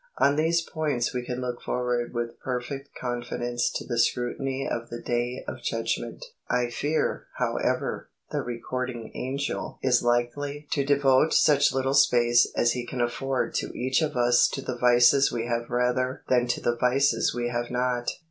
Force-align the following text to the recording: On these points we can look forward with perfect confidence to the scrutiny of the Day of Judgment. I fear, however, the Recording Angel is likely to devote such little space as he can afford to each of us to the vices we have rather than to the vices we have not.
On 0.17 0.35
these 0.35 0.61
points 0.61 1.13
we 1.13 1.23
can 1.23 1.41
look 1.41 1.61
forward 1.61 2.11
with 2.11 2.39
perfect 2.39 2.89
confidence 2.99 3.69
to 3.73 3.85
the 3.85 3.99
scrutiny 3.99 4.67
of 4.67 4.89
the 4.89 4.99
Day 4.99 5.43
of 5.47 5.61
Judgment. 5.61 6.25
I 6.49 6.71
fear, 6.71 7.27
however, 7.37 8.09
the 8.31 8.41
Recording 8.41 9.11
Angel 9.13 9.77
is 9.83 10.01
likely 10.01 10.65
to 10.71 10.83
devote 10.83 11.35
such 11.35 11.71
little 11.71 11.93
space 11.93 12.47
as 12.57 12.71
he 12.71 12.83
can 12.83 12.99
afford 12.99 13.53
to 13.57 13.67
each 13.77 14.01
of 14.01 14.15
us 14.17 14.47
to 14.53 14.63
the 14.63 14.75
vices 14.79 15.31
we 15.31 15.45
have 15.45 15.69
rather 15.69 16.23
than 16.27 16.47
to 16.47 16.61
the 16.61 16.75
vices 16.77 17.35
we 17.35 17.49
have 17.49 17.69
not. 17.69 18.09